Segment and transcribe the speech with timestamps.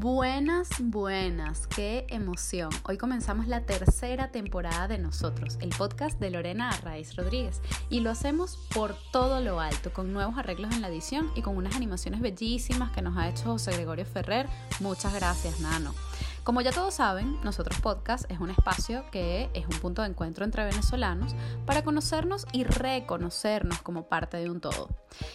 [0.00, 2.70] Buenas, buenas, qué emoción.
[2.84, 7.60] Hoy comenzamos la tercera temporada de Nosotros, el podcast de Lorena Arraiz Rodríguez,
[7.90, 11.54] y lo hacemos por todo lo alto, con nuevos arreglos en la edición y con
[11.54, 14.48] unas animaciones bellísimas que nos ha hecho José Gregorio Ferrer.
[14.80, 15.92] Muchas gracias, Nano.
[16.50, 20.44] Como ya todos saben, Nosotros Podcast es un espacio que es un punto de encuentro
[20.44, 24.88] entre venezolanos para conocernos y reconocernos como parte de un todo.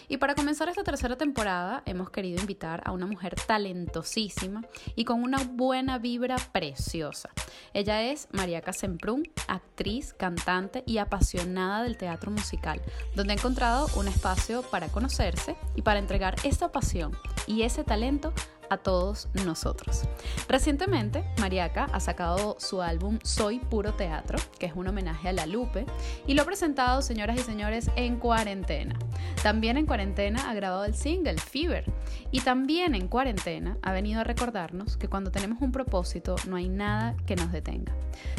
[0.08, 4.60] Y para comenzar esta tercera temporada hemos querido invitar a una mujer talentosísima
[4.94, 7.30] y con una buena vibra preciosa.
[7.72, 12.82] Ella es María Casemprún, actriz, cantante y apasionada del teatro musical,
[13.14, 18.34] donde ha encontrado un espacio para conocerse y para entregar esa pasión y ese talento
[18.70, 20.02] a todos nosotros.
[20.48, 25.46] Recientemente, Mariaca ha sacado su álbum Soy Puro Teatro, que es un homenaje a La
[25.46, 25.86] Lupe,
[26.26, 28.98] y lo ha presentado, señoras y señores, en cuarentena.
[29.42, 31.84] También en cuarentena ha grabado el single Fever,
[32.30, 36.68] y también en cuarentena ha venido a recordarnos que cuando tenemos un propósito no hay
[36.68, 37.94] nada que nos detenga.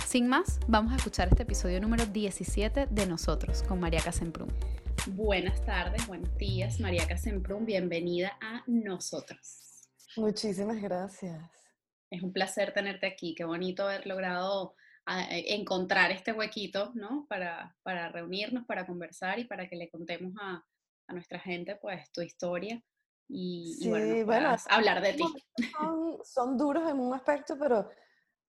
[0.06, 4.52] Sin más, vamos a escuchar este episodio número 17 de Nosotros con Mariaca Semprún.
[5.08, 9.67] Buenas tardes, buenos días, Mariaca Semprún, bienvenida a Nosotros.
[10.18, 11.42] Muchísimas gracias.
[12.10, 13.36] Es un placer tenerte aquí.
[13.36, 17.26] Qué bonito haber logrado ah, eh, encontrar este huequito, ¿no?
[17.30, 20.64] Para, para reunirnos, para conversar y para que le contemos a,
[21.08, 22.82] a nuestra gente, pues, tu historia
[23.30, 23.90] y,
[24.26, 25.24] bueno, hablar de ti.
[25.78, 27.90] Son, son, duros en un aspecto, pero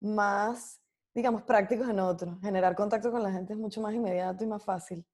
[0.00, 0.80] más,
[1.14, 2.38] digamos, prácticos en otro.
[2.40, 5.04] Generar contacto con la gente es mucho más inmediato y más fácil.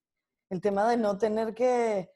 [0.51, 2.11] El tema de no tener que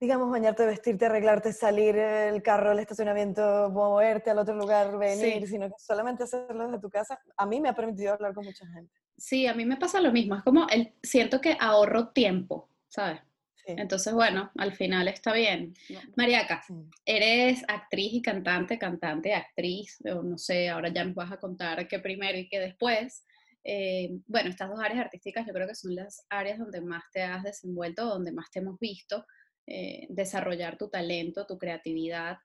[0.00, 5.68] digamos, bañarte, vestirte, arreglarte, salir el carro, el estacionamiento, moverte al otro lugar, venir, sino
[5.68, 8.92] que solamente hacerlo desde tu casa, a mí me ha permitido hablar con mucha gente.
[9.16, 13.20] Sí, a mí me pasa lo mismo, es como, el, siento que ahorro tiempo, ¿sabes?
[13.76, 15.74] Entonces, bueno, al final está bien.
[16.16, 16.64] Mariaca,
[17.04, 21.86] eres actriz y cantante, cantante, actriz, o no sé, ahora ya nos vas a contar
[21.86, 23.26] qué primero y qué después.
[23.64, 27.22] Eh, bueno, estas dos áreas artísticas yo creo que son las áreas donde más te
[27.22, 29.26] has desenvuelto, donde más te hemos visto.
[29.70, 32.38] Eh, desarrollar tu talento, tu creatividad.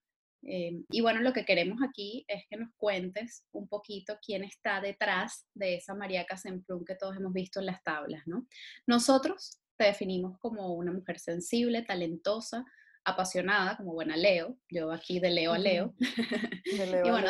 [0.45, 4.81] Eh, y bueno, lo que queremos aquí es que nos cuentes un poquito quién está
[4.81, 8.45] detrás de esa María Casemprún que todos hemos visto en las tablas, ¿no?
[8.85, 12.65] Nosotros te definimos como una mujer sensible, talentosa,
[13.05, 15.95] apasionada, como buena Leo, yo aquí de Leo a Leo.
[16.65, 17.29] y bueno,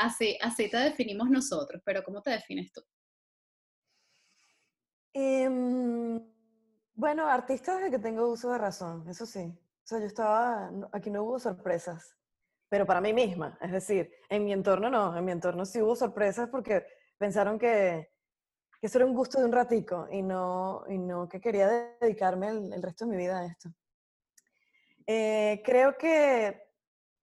[0.00, 2.82] así, así te definimos nosotros, pero ¿cómo te defines tú?
[5.12, 6.20] Em,
[7.00, 9.40] bueno, artista desde que tengo uso de razón, eso sí.
[9.40, 12.14] O sea, yo estaba, aquí no hubo sorpresas,
[12.68, 13.56] pero para mí misma.
[13.62, 16.84] Es decir, en mi entorno no, en mi entorno sí hubo sorpresas porque
[17.16, 18.12] pensaron que,
[18.78, 21.68] que eso era un gusto de un ratico y no, y no que quería
[21.98, 23.70] dedicarme el, resto de mi vida a esto.
[25.06, 26.62] Eh, creo que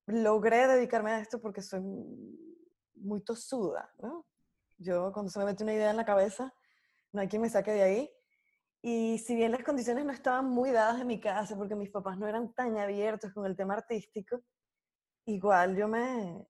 [0.08, 1.82] logré dedicarme a esto porque soy
[2.96, 4.26] muy tosuda, ¿no?
[4.80, 6.52] Yo cuando se me mete una idea en la cabeza,
[7.12, 8.17] no hay quien me saque de ahí.
[8.82, 12.18] Y si bien las condiciones no estaban muy dadas en mi casa, porque mis papás
[12.18, 14.42] no eran tan abiertos con el tema artístico,
[15.26, 16.48] igual yo me,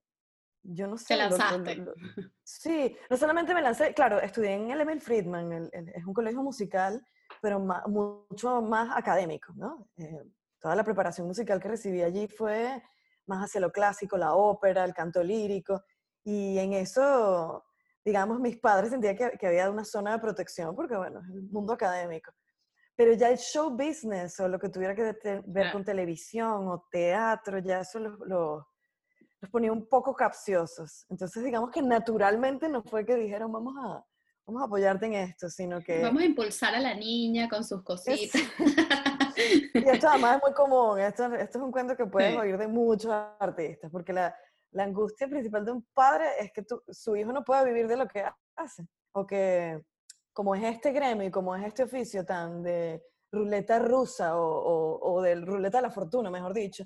[0.64, 1.06] yo no sé.
[1.08, 1.86] Te lanzaste.
[2.44, 7.04] sí, no solamente me lancé, claro, estudié en el Emil Friedman, es un colegio musical,
[7.42, 9.88] pero mucho más académico, ¿no?
[9.98, 10.24] Eh,
[10.60, 12.84] toda la preparación musical que recibí allí fue
[13.26, 15.84] más hacia lo clásico, la ópera, el canto lírico,
[16.24, 17.64] y en eso
[18.08, 21.42] digamos, mis padres sentían que, que, había una zona de protección, porque bueno, es el
[21.50, 22.32] mundo académico.
[22.96, 25.14] Pero ya el show business o lo que tuviera que
[25.46, 28.64] ver con televisión o teatro, ya eso los, los,
[29.52, 31.06] ponía un poco capciosos.
[31.10, 34.06] Entonces, digamos que naturalmente no fue que dijeron, vamos a,
[34.46, 36.02] vamos a apoyarte en esto, sino que...
[36.02, 38.42] Vamos a impulsar a la niña con sus cositas.
[39.74, 42.70] y esto además es muy común, esto, esto es un cuento que puedes oír de
[42.70, 44.34] muchos artistas, porque la,
[44.72, 48.08] la angustia principal de un padre es que su hijo no pueda vivir de lo
[48.08, 48.24] que
[48.56, 48.88] hace.
[49.14, 49.82] O que,
[50.34, 55.22] como es este gremio y como es este oficio tan de ruleta rusa o, o,
[55.22, 56.86] de ruleta de la fortuna, mejor dicho,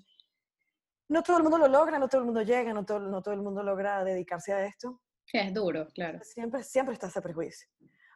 [1.09, 3.33] no todo el mundo lo logra, no todo el mundo llega, no todo, no todo
[3.33, 5.01] el mundo logra dedicarse a esto.
[5.33, 6.19] es duro, claro.
[6.23, 7.67] Siempre, siempre está ese prejuicio.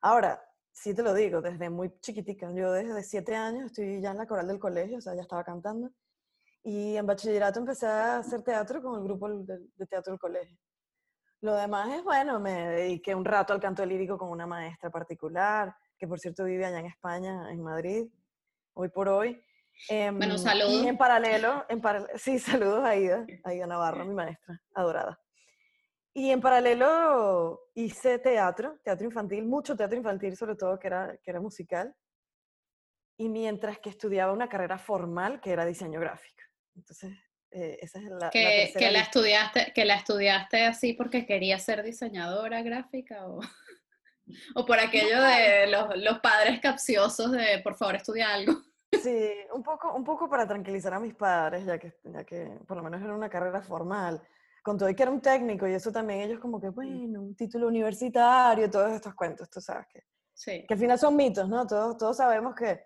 [0.02, 0.42] Ahora,
[0.72, 4.28] sí te lo digo, desde muy chiquitica, yo desde siete años estoy ya en la
[4.28, 5.92] coral del colegio, o sea, ya estaba cantando.
[6.66, 10.58] Y en bachillerato empecé a hacer teatro con el grupo de, teatro del colegio.
[11.42, 15.76] Lo demás es, bueno, me dediqué un rato al canto lírico con una maestra particular,
[15.96, 18.08] que por cierto vive allá en España, en Madrid,
[18.74, 19.40] hoy por hoy.
[19.90, 20.72] Em, bueno, saludos.
[20.72, 21.84] Y en paralelo, en
[22.16, 25.20] sí, saludos a Aida, Aida Navarro, mi maestra, adorada.
[26.16, 31.30] Y en paralelo hice teatro, teatro infantil, mucho teatro infantil sobre todo, que era, que
[31.30, 31.96] era musical.
[33.18, 36.42] Y mientras que estudiaba una carrera formal, que era diseño gráfico.
[36.76, 37.14] Entonces,
[37.52, 41.84] eh, esa es la, que, que la estudiaste que la estudiaste así porque quería ser
[41.84, 43.40] diseñadora gráfica o,
[44.56, 48.54] o por aquello de los, los, padres capciosos de por favor estudia algo.
[48.92, 52.78] Sí, un poco, un poco para tranquilizar a mis padres, ya que, ya que por
[52.78, 54.22] lo menos era una carrera formal.
[54.64, 57.36] Con todo y que era un técnico y eso también ellos como que, bueno, un
[57.36, 60.66] título universitario, todos estos cuentos, tú sabes que, sí.
[60.68, 61.68] que al final son mitos, ¿no?
[61.68, 62.82] Todos, todos sabemos que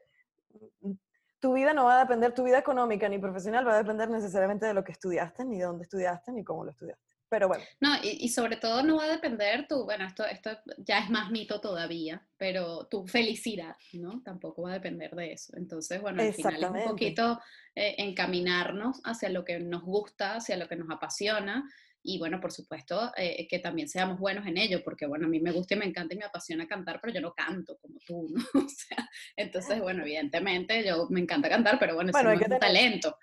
[1.40, 4.66] tu vida no va a depender, tu vida económica ni profesional va a depender necesariamente
[4.66, 7.04] de lo que estudiaste, ni de dónde estudiaste, ni cómo lo estudiaste.
[7.30, 7.64] Pero bueno.
[7.80, 10.50] No, y, sobre todo no va a depender tu, bueno, esto, esto
[10.80, 14.24] ya es más mito todavía, pero tu felicidad, ¿no?
[14.24, 15.56] Tampoco va a depender de eso.
[15.56, 17.40] Entonces, bueno, al final es un poquito
[17.76, 21.70] eh, encaminarnos hacia lo que nos gusta, hacia lo que nos apasiona
[22.10, 25.40] y bueno, por supuesto, eh, que también seamos buenos en ello, porque bueno, a mí
[25.40, 28.28] me gusta y me encanta y me apasiona cantar, pero yo no canto como tú,
[28.30, 28.42] ¿no?
[28.66, 33.16] O sea, entonces, bueno, evidentemente yo me encanta cantar, pero bueno, bueno es un talento.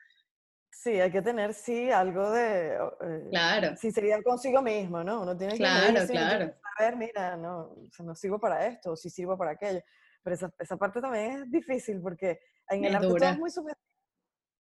[0.70, 2.74] Sí, hay que tener, sí, algo de...
[2.74, 3.76] Eh, claro.
[3.76, 5.22] Sí, sería consigo mismo, ¿no?
[5.22, 6.54] Uno tiene que claro, claro.
[6.78, 9.80] saber, mira, no, o sea, no sirvo para esto, o si sirvo para aquello.
[10.22, 12.38] Pero esa, esa parte también es difícil, porque
[12.68, 13.84] en el arte todo es muy subjetivo.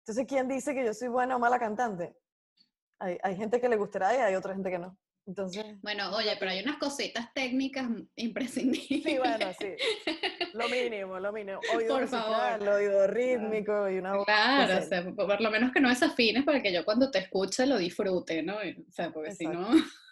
[0.01, 2.17] Entonces, ¿quién dice que yo soy buena o mala cantante?
[2.99, 4.97] Hay, hay gente que le gustará y hay otra gente que no.
[5.27, 9.03] Entonces, bueno, oye, pero hay unas cositas técnicas imprescindibles.
[9.03, 9.75] Sí, bueno, sí.
[10.55, 11.59] Lo mínimo, lo mínimo.
[11.77, 12.69] Oído por favor.
[12.69, 14.25] oído rítmico y una voz.
[14.25, 17.67] Claro, o sea, por lo menos que no desafines para que yo cuando te escuche
[17.67, 18.57] lo disfrute, ¿no?
[18.57, 19.69] O sea, porque si no.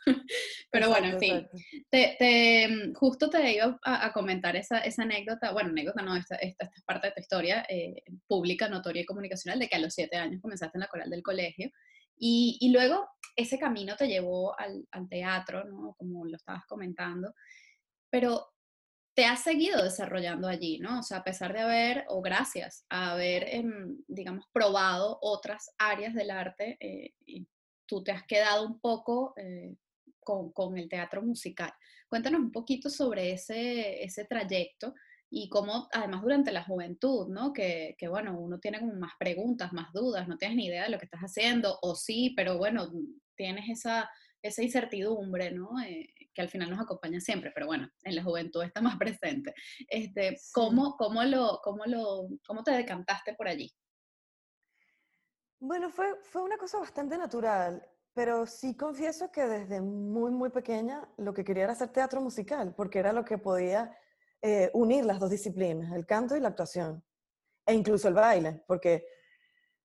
[0.71, 1.49] Pero bueno, en fin,
[1.89, 6.15] te, te, mm, justo te iba a, a, comentar esa, esa anécdota, bueno, anécdota no,
[6.15, 9.79] esta, esta, esta parte de tu historia eh, pública, notoria y comunicacional, de que a
[9.79, 11.71] los siete años comenzaste en la coral del colegio
[12.17, 15.95] y, y luego ese camino te llevó al, al, teatro, ¿no?
[15.99, 17.35] Como lo estabas comentando,
[18.11, 18.55] pero
[19.15, 20.99] te has seguido desarrollando allí, ¿no?
[20.99, 23.65] O sea, a pesar de haber, o gracias a haber, eh,
[24.09, 27.15] digamos, probado otras áreas del arte, eh,
[27.87, 29.77] tú te has quedado un poco eh,
[30.21, 31.73] con, con, el teatro musical.
[32.09, 34.95] Cuéntanos un poquito sobre ese, ese trayecto
[35.37, 37.53] y cómo, además, durante la juventud, ¿no?
[37.53, 40.91] Que, que, bueno, uno tiene como más preguntas, más dudas, no tienes ni idea de
[40.91, 42.89] lo que estás haciendo, o sí, pero bueno,
[43.35, 44.09] tienes esa,
[44.41, 45.71] esa incertidumbre, ¿no?
[45.83, 49.53] Eh, que al final nos acompaña siempre, pero bueno, en la juventud está más presente.
[49.89, 53.75] Este, ¿cómo, cómo, lo, cómo, lo, ¿Cómo te decantaste por allí?
[55.59, 61.09] Bueno, fue, fue una cosa bastante natural, pero sí confieso que desde muy, muy pequeña
[61.17, 63.99] lo que quería era hacer teatro musical, porque era lo que podía
[64.47, 67.03] eh, unir las dos disciplinas, el canto y la actuación,
[67.65, 69.07] e incluso el baile, porque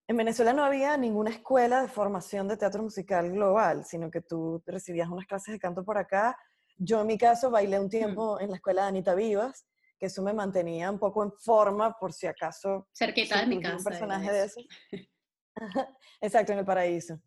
[0.06, 4.62] en Venezuela no había ninguna escuela de formación de teatro musical global, sino que tú
[4.66, 6.38] recibías unas clases de canto por acá.
[6.78, 7.90] Yo en mi caso bailé un mm.
[7.90, 9.66] tiempo en la escuela de Anita Vivas,
[9.98, 12.90] que eso me mantenía un poco en forma por si acaso...
[12.92, 13.78] Cerquita de mi casa.
[13.78, 14.62] Un personaje de eso.
[16.20, 17.18] Exacto, en el paraíso.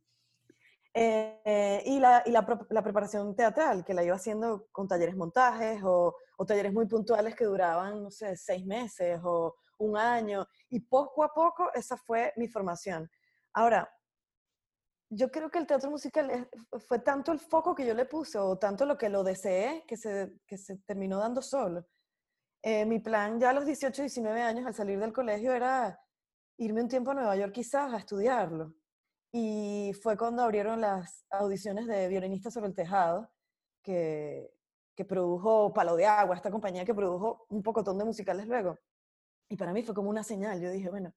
[0.94, 5.81] Eh, y, la, y la, la, preparación teatral, que la iba haciendo con talleres montajes
[5.83, 10.47] o, o, talleres muy puntuales que duraban, no sé, seis meses o un año.
[10.69, 13.11] Y poco a poco esa fue mi formación.
[13.55, 13.89] Ahora,
[15.15, 16.49] yo creo que el teatro musical
[16.89, 19.97] fue tanto el foco que yo le puse o tanto lo que lo deseé que
[19.97, 21.87] se, que se terminó dando solo.
[22.62, 26.01] Eh, mi plan ya a los 18, 19 años al salir del colegio era
[26.56, 28.72] irme un tiempo a Nueva York quizás a estudiarlo.
[29.32, 33.31] Y fue cuando abrieron las audiciones de Violinista sobre el Tejado,
[33.82, 34.53] que,
[34.94, 38.79] que produjo Palo de Agua, esta compañía que produjo un pocotón de musicales luego.
[39.48, 40.60] Y para mí fue como una señal.
[40.60, 41.15] Yo dije, bueno,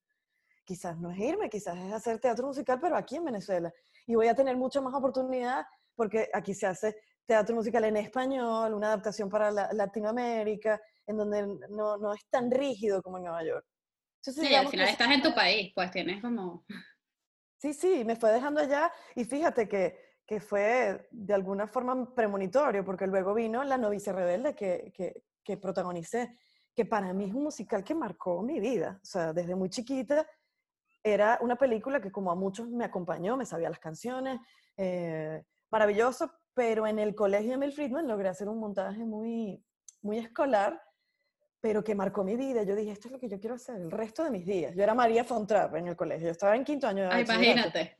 [0.64, 3.74] quizás no es irme, quizás es hacer teatro musical, pero aquí en Venezuela.
[4.08, 6.96] Y voy a tener mucha más oportunidad porque aquí se hace
[7.26, 13.02] teatro musical en español, una adaptación para Latinoamérica, en donde no, no, es tan rígido
[13.02, 13.66] como en Nueva York.
[14.22, 16.66] sí, al final estás en tu país, pues tienes como...
[17.66, 22.86] Sí, sí, me fue dejando allá y fíjate que, que fue de alguna forma premonitorio,
[22.86, 26.38] porque luego vino La novicia rebelde que, que, que, protagonicé,
[26.76, 29.00] que para mí es un musical que marcó mi vida.
[29.02, 30.28] O sea, desde muy chiquita
[31.02, 34.40] era una película que como a muchos me acompañó, me sabía las canciones,
[34.78, 39.66] eh, maravilloso, pero en el colegio de Mel Friedman logré hacer un montaje muy,
[40.04, 40.80] muy escolar
[41.66, 42.62] pero que marcó mi vida.
[42.62, 44.76] Yo dije, esto es lo que yo quiero hacer el resto de mis días.
[44.76, 47.10] Yo era María Fontrap en el colegio, yo estaba en quinto año.
[47.10, 47.98] De imagínate.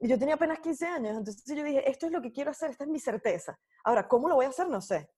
[0.00, 2.70] Y yo tenía apenas 15 años, entonces yo dije, esto es lo que quiero hacer,
[2.70, 3.56] esta es mi certeza.
[3.84, 4.68] Ahora, ¿cómo lo voy a hacer?
[4.68, 5.08] No sé.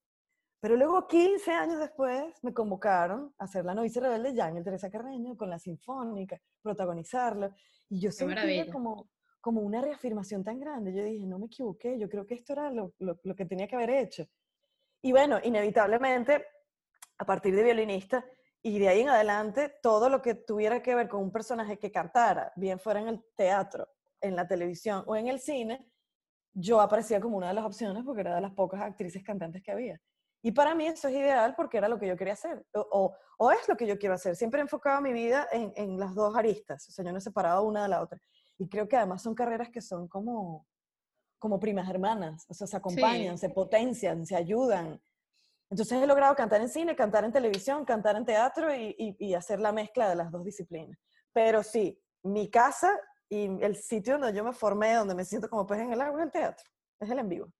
[0.60, 4.64] Pero luego, 15 años después, me convocaron a hacer La novicia rebelde ya en el
[4.64, 7.54] Teresa Carreño, con la Sinfónica, protagonizarlo.
[7.88, 9.08] Y yo sentía como,
[9.40, 10.92] como una reafirmación tan grande.
[10.92, 13.66] Yo dije, no me equivoqué, yo creo que esto era lo, lo, lo que tenía
[13.66, 14.26] que haber hecho.
[15.00, 16.44] Y bueno, inevitablemente
[17.18, 18.24] a partir de violinista
[18.62, 21.92] y de ahí en adelante todo lo que tuviera que ver con un personaje que
[21.92, 23.88] cantara, bien fuera en el teatro
[24.20, 25.88] en la televisión o en el cine,
[26.52, 29.70] yo aparecía como una de las opciones porque era de las pocas actrices cantantes que
[29.70, 30.00] había.
[30.42, 33.50] Y para mí eso es ideal porque era lo que yo quería hacer, o, o,
[33.50, 34.36] es lo que yo quiero hacer.
[34.36, 37.20] Siempre he enfocado mi vida en, en, las dos aristas, o sea, yo no he
[37.20, 38.20] separado una de la otra.
[38.56, 40.66] Y creo que además son carreras que son como,
[41.38, 45.00] como primas hermanas, o sea, se acompañan, se potencian, se ayudan.
[45.70, 49.34] Entonces he logrado cantar en cine, cantar en televisión, cantar en teatro y, y, y
[49.34, 50.98] hacer la mezcla de las dos disciplinas.
[51.32, 52.98] Pero sí, mi casa
[53.28, 56.20] y el sitio donde yo me formé, donde me siento como pez en el agua,
[56.20, 56.64] es el teatro,
[57.00, 57.52] es el en vivo.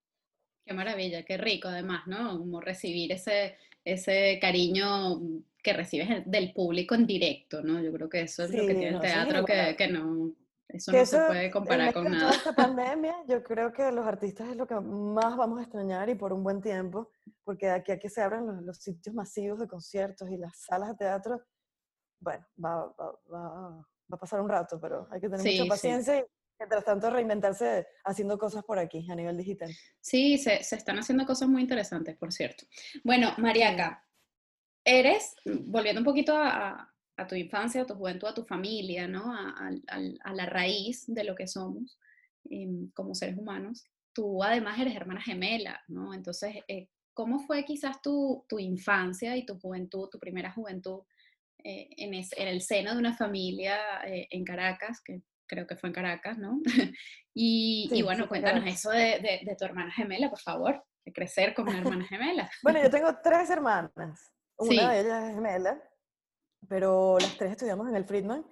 [0.65, 2.37] Qué maravilla, qué rico además, ¿no?
[2.37, 5.21] Como recibir ese, ese cariño
[5.61, 7.81] que recibes del público en directo, ¿no?
[7.81, 10.33] Yo creo que eso es lo que tiene el teatro, que, que, no,
[10.69, 12.31] eso no se puede comparar con nada.
[12.31, 16.15] esta pandemia, yo creo que los artistas es lo que más vamos a extrañar y
[16.15, 17.11] por un buen tiempo,
[17.43, 20.57] porque de aquí a que se abran los, los sitios masivos de conciertos y las
[20.57, 21.41] salas de teatro,
[22.19, 26.19] bueno, va, va, va, va, a pasar un rato, pero hay que tener mucha paciencia
[26.19, 26.23] y
[26.59, 29.71] mientras tanto reinventarse haciendo cosas por aquí a nivel digital.
[29.99, 32.65] Sí, se, se están haciendo cosas muy interesantes, por cierto.
[33.03, 34.05] Bueno, Mariaca,
[34.83, 39.33] eres, volviendo un poquito a, a, tu infancia, a tu juventud, a tu familia, ¿no?
[39.33, 39.71] A,
[40.23, 41.99] a la raíz de lo que somos
[42.49, 46.13] eh, como seres humanos, tú además eres hermana gemela, ¿no?
[46.13, 51.03] Entonces, eh, ¿cómo fue quizás tu, tu, infancia y tu juventud, tu primera juventud
[51.63, 55.75] eh, en, es, en, el seno de una familia eh, en Caracas, que creo que
[55.75, 56.59] fue en Caracas, ¿no?
[57.33, 60.83] y, sí, y, bueno, sí, cuéntanos eso de, de, de, tu hermana gemela, por favor,
[61.05, 62.49] de crecer con una hermana gemela.
[62.63, 64.31] bueno, yo tengo tres hermanas.
[64.57, 64.77] Una sí.
[64.77, 65.81] de ellas es gemela,
[66.67, 68.45] pero las tres estudiamos en el Friedman.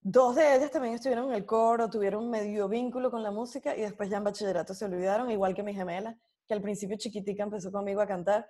[0.00, 3.80] Dos de ellas también estuvieron en el coro, tuvieron medio vínculo con la música y
[3.80, 6.16] después ya en bachillerato se olvidaron, igual que mi gemela,
[6.46, 8.48] que al principio chiquitica empezó conmigo a cantar.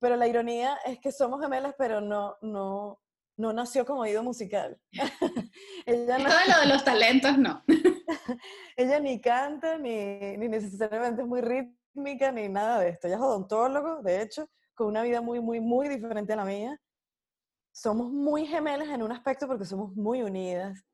[0.00, 3.00] Pero la ironía es que somos gemelas, pero no, no,
[3.38, 4.78] no nació como oído musical.
[5.86, 7.64] ella no, Todo lo de los talentos, no.
[8.76, 13.06] ella ni canta, ni, ni, necesariamente es muy rítmica, ni nada de esto.
[13.06, 16.78] Ella es odontólogo, de hecho, con una vida muy, muy, muy diferente a la mía.
[17.80, 20.84] Somos muy gemelas en un aspecto porque somos muy unidas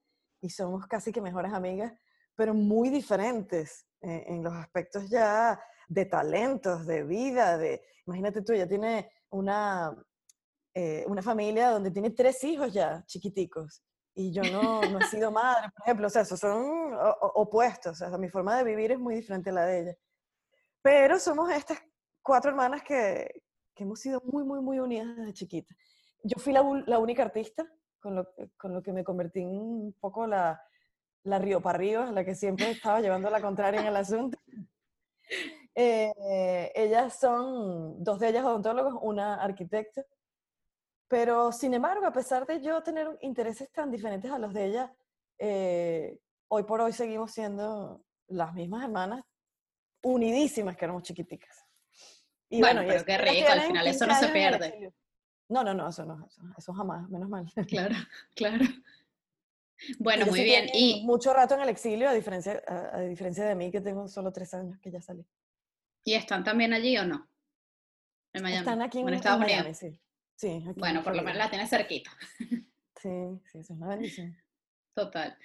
[0.43, 1.95] y somos casi que mejores amigas,
[2.35, 7.83] pero muy diferentes en, en los aspectos ya de talentos, de vida, de...
[8.07, 9.97] Imagínate tú, ella tiene una,
[10.75, 13.83] eh, una familia donde tiene tres hijos ya, chiquiticos,
[14.15, 16.93] y yo no, no he sido madre, por ejemplo, o sea, esos son
[17.35, 19.97] opuestos, o sea, mi forma de vivir es muy diferente a la de ella.
[20.83, 21.79] Pero somos estas
[22.23, 23.43] cuatro hermanas que,
[23.75, 25.75] que hemos sido muy, muy, muy unidas desde chiquita.
[26.25, 29.93] Yo fui la, la única artista, con lo, con lo, que me convertí en un
[30.01, 30.61] poco la,
[31.25, 34.39] la río para arriba, la que siempre estaba llevando la contraria en el asunto.
[35.77, 40.05] Eh, ellas son, dos de ellas odontólogos, una arquitecta,
[41.09, 44.95] pero, sin embargo, a pesar de yo tener intereses tan diferentes a los de ella,
[45.39, 49.25] eh, hoy por hoy seguimos siendo las mismas hermanas,
[50.03, 51.65] unidísimas que éramos chiquiticas.
[52.49, 54.93] Y bueno, bueno pero qué rico, al final eso no se pierde.
[55.55, 57.47] No, no, no, eso no, eso, eso jamás, menos mal.
[57.69, 57.95] Claro,
[58.35, 58.65] claro.
[60.01, 60.67] Bueno, muy bien.
[60.75, 64.09] Y mucho rato en el exilio, a diferencia, a, a, diferencia de mí, que tengo
[64.09, 65.25] solo tres años que ya salí.
[66.03, 67.29] ¿Y están también allí o no?
[68.33, 68.59] En Miami.
[68.59, 69.63] Están aquí en, Estados en Unidos.
[69.63, 70.01] Miami, sí.
[70.35, 72.11] Sí, bueno, por lo menos la tienes cerquita.
[73.01, 73.11] Sí,
[73.53, 74.35] sí, eso es una bendición.
[74.95, 75.37] Total.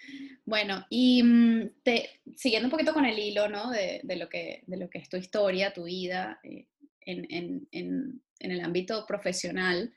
[0.46, 3.70] Bueno, y mm, te, siguiendo un poquito con el hilo, ¿no?
[3.70, 6.68] De, de, lo, que, de lo que es tu historia, tu vida eh,
[7.02, 9.94] en, en, en, en, el ámbito profesional,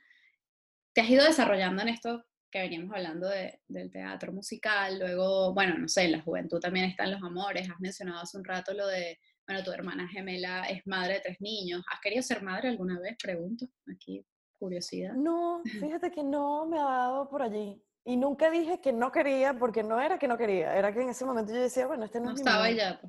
[0.93, 5.79] te has ido desarrollando en esto que veníamos hablando de, del teatro musical, luego, bueno,
[5.79, 8.87] no sé, en la juventud también están los amores, has mencionado hace un rato lo
[8.87, 13.01] de, bueno, tu hermana gemela es madre de tres niños, ¿has querido ser madre alguna
[13.01, 13.17] vez?
[13.21, 14.25] Pregunto, aquí
[14.59, 15.15] curiosidad.
[15.15, 17.83] No, fíjate que no me ha dado por allí.
[18.05, 21.09] Y nunca dije que no quería, porque no era que no quería, era que en
[21.09, 23.01] ese momento yo decía, bueno, este no, no es estaba mi ya.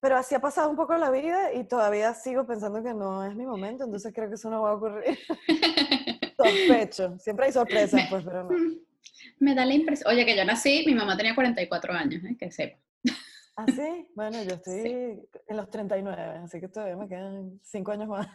[0.00, 3.34] Pero así ha pasado un poco la vida y todavía sigo pensando que no es
[3.34, 5.18] mi momento, entonces creo que eso no va a ocurrir.
[6.36, 7.18] Sospecho.
[7.18, 8.50] Siempre hay sorpresas, pues, pero no.
[9.38, 10.12] Me da la impresión.
[10.12, 12.36] Oye, que yo nací, mi mamá tenía 44 años, ¿eh?
[12.38, 12.78] que sepa.
[13.56, 14.08] ¿Ah, sí?
[14.16, 15.40] Bueno, yo estoy sí.
[15.46, 18.26] en los 39, así que todavía me quedan 5 años más.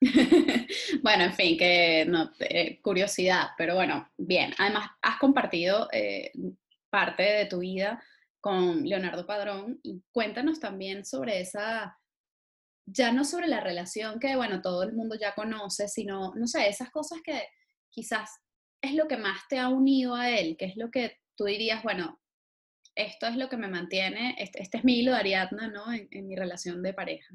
[1.02, 4.52] bueno, en fin, que no, eh, curiosidad, pero bueno, bien.
[4.58, 6.32] Además, has compartido eh,
[6.90, 8.02] parte de tu vida
[8.40, 11.97] con Leonardo Padrón y cuéntanos también sobre esa,
[12.90, 16.68] ya no sobre la relación que, bueno, todo el mundo ya conoce, sino, no sé,
[16.68, 17.42] esas cosas que
[17.90, 18.30] quizás
[18.80, 21.82] es lo que más te ha unido a él, que es lo que tú dirías,
[21.82, 22.20] bueno,
[22.94, 25.92] esto es lo que me mantiene, este, este es mi hilo de Ariadna, ¿no?
[25.92, 27.34] En, en mi relación de pareja.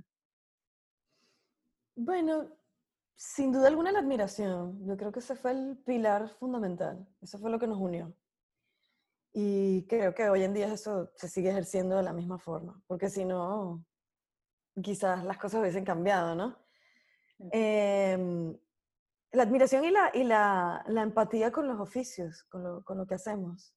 [1.96, 2.50] Bueno,
[3.16, 4.86] sin duda alguna la admiración.
[4.86, 7.08] Yo creo que ese fue el pilar fundamental.
[7.22, 8.14] Eso fue lo que nos unió.
[9.34, 13.10] Y creo que hoy en día eso se sigue ejerciendo de la misma forma, porque
[13.10, 13.84] si no,
[14.82, 16.58] quizás las cosas hubiesen cambiado, ¿no?
[17.52, 18.58] Em,
[19.32, 23.06] la admiración y, la, y la, la, empatía con los oficios, con lo, con lo,
[23.06, 23.74] que hacemos,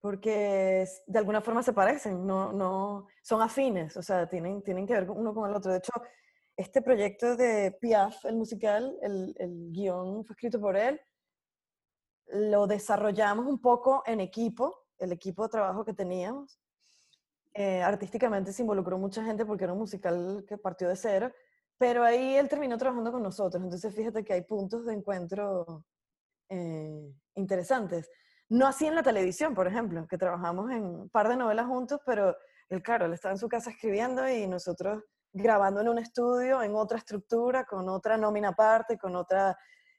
[0.00, 4.94] porque de alguna forma se parecen, no, no, son afines, o sea, tienen, tienen que
[4.94, 5.72] ver uno con el otro.
[5.72, 5.92] De hecho,
[6.56, 11.00] este proyecto de Piaf, el musical, el, el guion fue escrito por él,
[12.26, 16.60] lo desarrollamos un poco en equipo, el equipo de trabajo que teníamos.
[17.54, 21.32] Eh, artísticamente se involucró mucha gente porque era un musical que partió de cero,
[21.78, 23.62] pero ahí él terminó trabajando con nosotros.
[23.62, 25.84] Entonces fíjate que hay puntos de encuentro
[26.48, 28.10] eh, interesantes.
[28.48, 32.00] No así en la televisión, por ejemplo, que trabajamos en un par de novelas juntos,
[32.04, 32.36] pero
[32.68, 35.02] él, claro, él estaba en su casa escribiendo y nosotros
[35.32, 39.56] grabando en un estudio, en otra estructura, con otra nómina aparte, con otra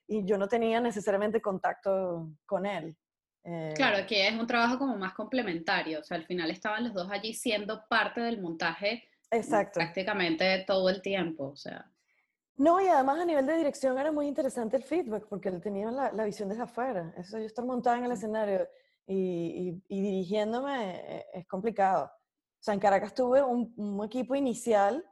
[0.08, 2.98] y yo no tenía necesariamente contacto con él.
[3.43, 6.93] Eh, claro, que es un trabajo como más complementario, o sea, al final estaban los
[6.93, 9.79] dos allí siendo parte del montaje Exacto.
[9.79, 11.89] prácticamente todo el tiempo, o sea.
[12.57, 15.89] No, y además a nivel de dirección era muy interesante el feedback, porque él tenía
[15.89, 17.12] la, la visión desde afuera.
[17.17, 18.67] Eso yo estar montada en el escenario
[19.07, 22.05] y, y, dirigiéndome eh, es complicado.
[22.05, 25.03] O sea, en Caracas tuve un, un, equipo inicial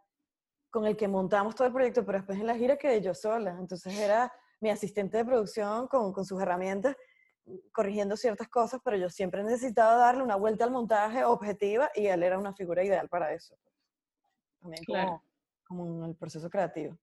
[0.69, 3.57] con el que montamos todo el proyecto, pero después en la gira quedé yo sola.
[3.59, 6.95] Entonces era mi asistente de producción con, con sus herramientas
[7.71, 12.23] corrigiendo ciertas cosas, pero yo siempre necesitaba darle una vuelta al montaje objetiva y él
[12.23, 13.55] era una figura ideal para eso.
[14.59, 15.23] También como,
[15.63, 16.97] como en el proceso creativo.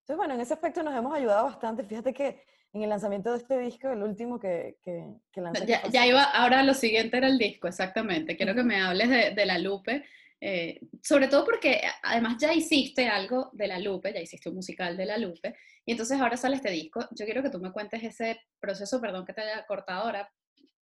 [0.00, 1.84] Entonces, bueno, en ese aspecto nos hemos ayudado bastante.
[1.84, 6.06] Fíjate que en el lanzamiento de este disco, el último que, que, que Ya, ya,
[6.06, 8.36] iba, ahora lo siguiente era el disco, exactamente.
[8.36, 10.04] Quiero que me hables de, de La Lupe.
[10.40, 14.96] Eh, sobre todo porque además ya hiciste algo de La Lupe, ya hiciste un musical
[14.96, 17.00] de La Lupe, y entonces ahora sale este disco.
[17.12, 20.30] Yo quiero que tú me cuentes ese proceso, perdón que te haya cortado ahora,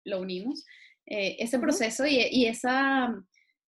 [0.05, 0.65] lo unimos,
[1.05, 3.13] eh, ese proceso y, y, esa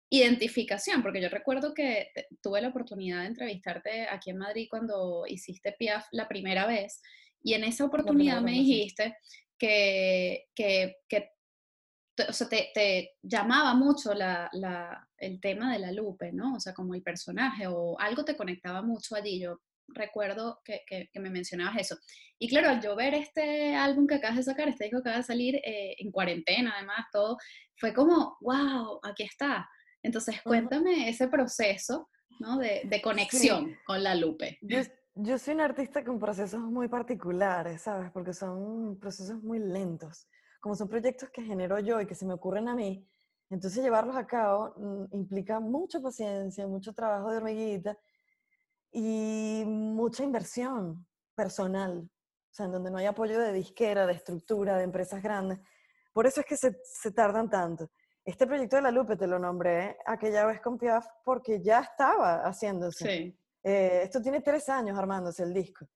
[0.09, 2.11] identificación, porque yo recuerdo que
[2.41, 7.01] tuve la oportunidad de entrevistarte aquí en Madrid cuando hiciste Piaf la primera vez,
[7.41, 9.15] y en esa oportunidad me dijiste
[9.57, 11.29] que, que, que
[12.27, 16.55] o sea, te, te llamaba mucho la, la, el tema de la Lupe, ¿no?
[16.55, 19.39] O sea, como el personaje o algo te conectaba mucho allí.
[19.39, 21.97] Yo recuerdo que, que, me mencionabas eso.
[22.37, 25.21] Y claro, al yo ver este álbum que acabas de sacar, este disco que acaba
[25.21, 27.37] de salir eh, en cuarentena, además, todo,
[27.77, 29.67] fue como, wow, aquí está.
[30.03, 32.57] Entonces, cuéntame ese proceso, ¿no?
[32.57, 34.57] De, de conexión con la Lupe.
[34.61, 34.79] Yo,
[35.15, 38.11] yo soy un artista con procesos muy particulares, ¿sabes?
[38.11, 40.27] Porque son procesos muy lentos
[40.59, 43.07] como son proyectos que genero yo y que se me ocurren a mí,
[43.49, 47.97] entonces llevarlos a cabo mm, implica mucha paciencia, mucho trabajo de hormiguita
[48.91, 54.77] y mucha inversión personal, o sea, en donde no hay apoyo de disquera, de estructura,
[54.77, 55.59] de empresas grandes.
[56.11, 57.89] Por eso es que se, se tardan tanto.
[58.25, 62.43] Este proyecto de La Lupe te lo nombré aquella vez con Piaf porque ya estaba
[62.43, 63.05] haciéndose.
[63.05, 63.37] Sí.
[63.63, 65.87] Eh, esto tiene tres años armándose el disco.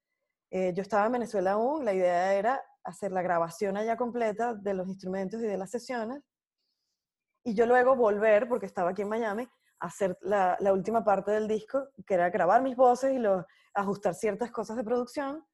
[0.50, 4.74] Eh, yo estaba en Venezuela aún, la idea era hacer la grabación allá completa de
[4.74, 6.22] los instrumentos y de las sesiones.
[7.46, 9.48] Y yo luego volver, porque estaba aquí en Miami,
[9.80, 14.16] a hacer la, última parte del disco, que era grabar mis voces y lo, ajustar
[14.16, 15.46] ciertas cosas de producción.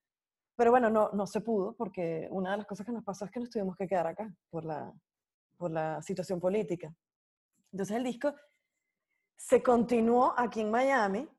[0.55, 3.31] Pero bueno, no, no se pudo, porque una de las cosas que nos pasó es
[3.31, 4.93] que nos tuvimos que quedar acá por la,
[5.57, 6.93] por la situación política.
[7.71, 8.33] Entonces el disco
[9.37, 11.29] se continuó aquí en Miami,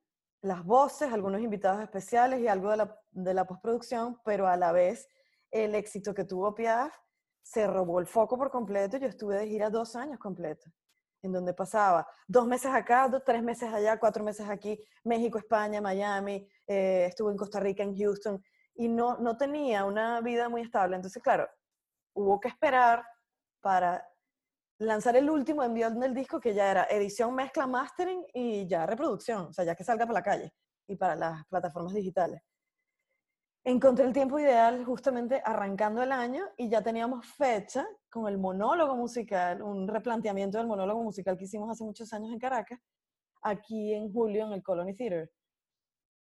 [0.42, 4.72] las voces, algunos invitados especiales y algo de la, de la postproducción, pero a la
[4.72, 5.06] vez
[5.50, 6.94] el éxito que tuvo Piaf
[7.42, 8.96] se robó el foco por completo.
[8.96, 10.72] Yo estuve de gira dos años completos,
[11.22, 15.80] en donde pasaba dos meses acá, dos, tres meses allá, cuatro meses aquí, México, España,
[15.80, 18.42] Miami, eh, estuve en Costa Rica, en Houston,
[18.74, 20.96] y no, no tenía una vida muy estable.
[20.96, 21.48] Entonces, claro,
[22.14, 23.04] hubo que esperar
[23.60, 24.06] para
[24.78, 29.48] lanzar el último envío del disco, que ya era edición, mezcla, mastering y ya reproducción,
[29.48, 30.54] o sea, ya que salga para la calle
[30.86, 32.40] y para las plataformas digitales.
[33.62, 38.96] Encontré el tiempo ideal justamente arrancando el año y ya teníamos fecha con el monólogo
[38.96, 42.80] musical, un replanteamiento del monólogo musical que hicimos hace muchos años en Caracas,
[43.42, 45.30] aquí en julio en el Colony Theater.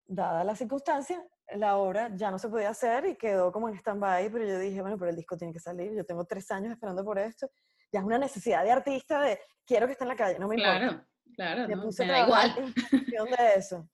[0.06, 4.30] Dada la circunstancia, la obra ya no se podía hacer y quedó como en stand-by,
[4.30, 7.04] pero yo dije, bueno, pero el disco tiene que salir, yo tengo tres años esperando
[7.04, 7.50] por esto,
[7.92, 10.56] ya es una necesidad de artista de quiero que esté en la calle, no me
[10.56, 11.10] claro, importa.
[11.36, 12.56] Claro, me no, puse me da igual.
[12.60, 13.90] En función de eso.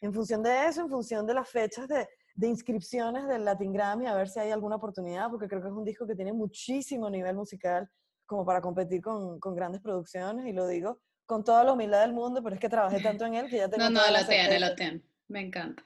[0.00, 4.06] En función de eso, en función de las fechas de, de inscripciones del Latin Grammy
[4.06, 7.10] a ver si hay alguna oportunidad, porque creo que es un disco que tiene muchísimo
[7.10, 7.90] nivel musical
[8.26, 12.12] como para competir con, con grandes producciones, y lo digo con toda la humildad del
[12.12, 13.82] mundo, pero es que trabajé tanto en él que ya tengo...
[13.84, 15.84] No, no, lo tiene, lo tiene, me encanta.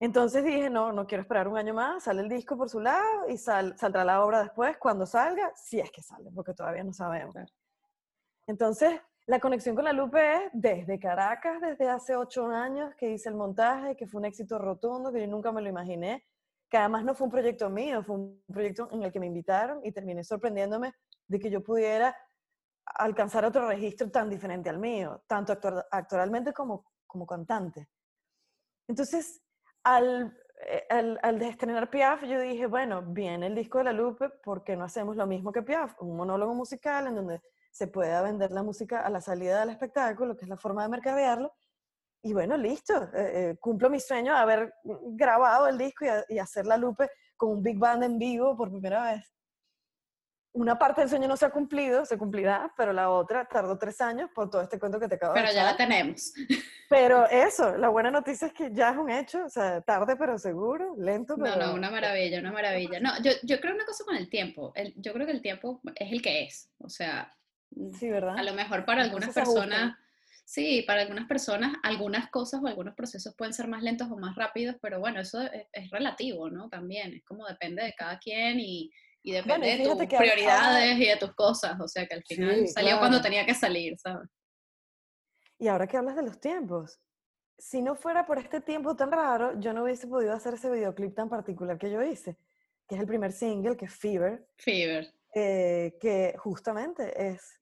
[0.00, 3.28] Entonces dije, no, no quiero esperar un año más, sale el disco por su lado
[3.28, 7.36] y saldrá la obra después cuando salga, si es que sale, porque todavía no sabemos.
[8.48, 13.28] Entonces, la conexión con la Lupe es desde Caracas, desde hace ocho años que hice
[13.28, 16.24] el montaje, que fue un éxito rotundo, que yo nunca me lo imaginé,
[16.70, 19.80] que además no fue un proyecto mío, fue un proyecto en el que me invitaron
[19.84, 20.94] y terminé sorprendiéndome
[21.26, 22.16] de que yo pudiera
[22.86, 25.58] alcanzar otro registro tan diferente al mío, tanto
[25.90, 27.86] actualmente como, como cantante.
[28.88, 29.42] Entonces,
[29.84, 30.34] al,
[30.66, 34.64] eh, al, al estrenar Piaf, yo dije, bueno, viene el disco de la Lupe, ¿por
[34.64, 36.00] qué no hacemos lo mismo que Piaf?
[36.00, 37.42] Un monólogo musical en donde
[37.78, 40.88] se pueda vender la música a la salida del espectáculo, que es la forma de
[40.88, 41.54] mercadearlo.
[42.22, 46.38] Y bueno, listo, eh, eh, cumplo mi sueño de haber grabado el disco y, y
[46.40, 49.32] hacer la Lupe con un big band en vivo por primera vez
[50.58, 54.00] una parte del sueño no se ha cumplido, se cumplirá, pero la otra tardó tres
[54.00, 56.32] años por todo este cuento que te acabo de Pero ya la tenemos.
[56.88, 60.38] Pero eso, la buena noticia es que ya es un hecho, o sea, tarde pero
[60.38, 61.56] seguro, lento pero...
[61.56, 62.98] No, no, una maravilla, una maravilla.
[62.98, 66.12] No, yo, yo creo una cosa con el tiempo, yo creo que el tiempo es
[66.12, 67.32] el que es, o sea...
[67.98, 68.36] Sí, ¿verdad?
[68.38, 69.96] A lo mejor para algunas personas...
[70.44, 74.34] Sí, para algunas personas algunas cosas o algunos procesos pueden ser más lentos o más
[74.34, 76.70] rápidos, pero bueno, eso es relativo, ¿no?
[76.70, 78.90] También, es como depende de cada quien y,
[79.22, 82.98] y depende de tus prioridades y de tus cosas, o sea que al final salió
[82.98, 84.26] cuando tenía que salir, ¿sabes?
[85.58, 86.98] Y ahora que hablas de los tiempos,
[87.58, 91.14] si no fuera por este tiempo tan raro, yo no hubiese podido hacer ese videoclip
[91.14, 92.38] tan particular que yo hice,
[92.88, 94.46] que es el primer single, que es Fever.
[94.56, 95.12] Fever.
[95.34, 97.57] Eh, que justamente es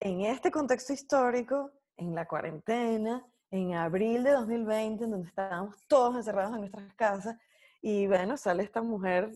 [0.00, 6.16] en este contexto histórico, en la cuarentena, en abril de 2020, en donde estábamos todos
[6.16, 7.36] encerrados en nuestras casas,
[7.80, 9.30] y bueno, sale esta mujer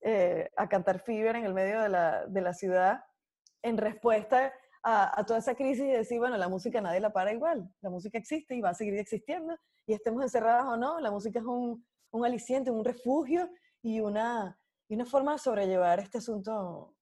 [0.00, 3.04] eh, a cantar Fever en el medio de la, de la ciudad
[3.62, 4.52] en respuesta
[4.82, 7.90] a, a, toda esa crisis y decir, bueno, la música nadie la para igual, la
[7.90, 11.44] música existe y va a seguir existiendo y estemos encerrados o no, la música es
[11.44, 13.50] un, un aliciente, un refugio
[13.82, 16.94] y una, y una forma de sobrellevar este asunto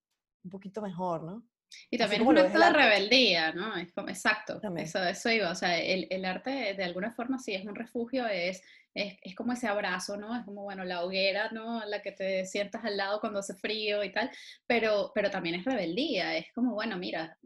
[0.45, 1.43] un poquito mejor, ¿no?
[1.91, 3.77] Y también es un acto de rebeldía, ¿no?
[3.77, 7.55] Es como, exacto, eso, eso iba, o sea, el, el, arte de alguna forma sí
[7.55, 8.63] es un refugio, es,
[8.95, 10.35] es, es, como ese abrazo, ¿no?
[10.37, 11.85] Es como, bueno, la hoguera, ¿no?
[11.87, 14.31] La que te sientas al lado cuando hace frío y tal,
[14.67, 17.37] pero, pero también es rebeldía, es como, bueno, mira,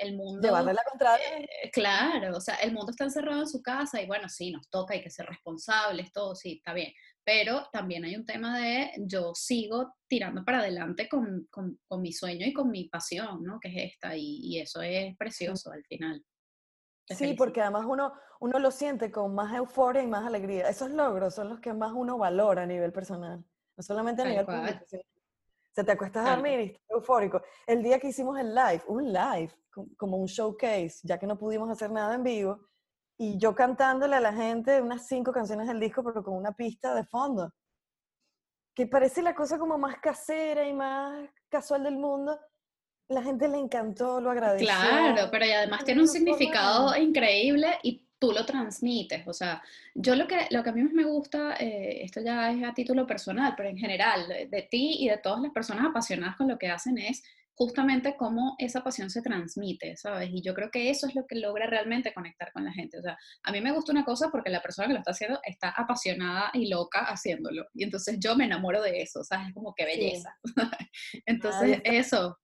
[0.00, 0.46] el mundo...
[0.46, 1.38] Llevarle la contraria.
[1.38, 4.68] Eh, claro, o sea, el mundo está encerrado en su casa y bueno, sí, nos
[4.68, 6.92] toca, hay que ser responsables, todo, sí, está bien,
[7.26, 12.12] pero también hay un tema de yo sigo tirando para adelante con, con, con mi
[12.12, 13.58] sueño y con mi pasión, ¿no?
[13.58, 16.24] Que es esta, y, y eso es precioso al final.
[17.08, 20.68] Sí, porque además uno, uno lo siente con más euforia y más alegría.
[20.68, 23.44] Esos logros son los que más uno valora a nivel personal,
[23.76, 24.84] no solamente a nivel público.
[25.72, 27.42] Se te acuestas a dormir y estás eufórico.
[27.66, 29.50] El día que hicimos el live, un live,
[29.96, 32.68] como un showcase, ya que no pudimos hacer nada en vivo,
[33.18, 36.94] y yo cantándole a la gente unas cinco canciones del disco, pero con una pista
[36.94, 37.52] de fondo,
[38.74, 42.38] que parece la cosa como más casera y más casual del mundo.
[43.08, 44.66] La gente le encantó, lo agradeció.
[44.66, 49.26] Claro, pero y además tiene un significado increíble y tú lo transmites.
[49.26, 49.62] O sea,
[49.94, 52.74] yo lo que, lo que a mí más me gusta, eh, esto ya es a
[52.74, 56.58] título personal, pero en general, de, ti y de todas las personas apasionadas con lo
[56.58, 57.22] que hacen es
[57.56, 60.28] justamente cómo esa pasión se transmite, ¿sabes?
[60.30, 62.98] Y yo creo que eso es lo que logra realmente conectar con la gente.
[62.98, 65.40] O sea, a mí me gusta una cosa porque la persona que lo está haciendo
[65.42, 67.66] está apasionada y loca haciéndolo.
[67.72, 69.48] Y entonces yo me enamoro de eso, ¿sabes?
[69.48, 70.36] Es como que belleza.
[71.12, 71.22] Sí.
[71.26, 72.38] entonces, eso.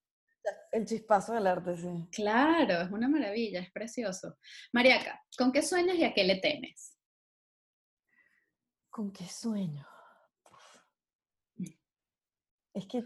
[0.73, 1.89] El chispazo del arte, sí.
[2.11, 4.37] Claro, es una maravilla, es precioso.
[4.73, 6.99] Mariaca, ¿con qué sueñas y a qué le temes?
[8.91, 9.87] ¿Con qué sueño?
[12.75, 13.05] Es que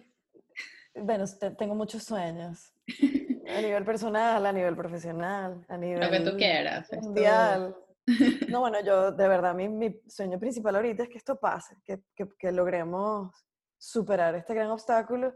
[1.02, 1.24] bueno,
[1.59, 2.72] tengo muchos sueños.
[3.48, 6.90] A nivel personal, a nivel profesional, a nivel Lo que tú quieras.
[7.00, 7.76] mundial.
[8.48, 12.02] No, bueno, yo de verdad, mi, mi, sueño principal ahorita es que esto pase, que,
[12.14, 13.32] que, que logremos
[13.76, 15.35] superar este gran obstáculo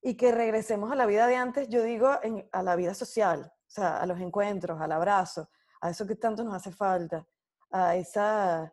[0.00, 3.52] y que regresemos a la vida de antes, yo digo, en, a la vida social,
[3.66, 7.26] o sea, a los encuentros, al abrazo, a eso que tanto nos hace falta,
[7.70, 8.72] a esa,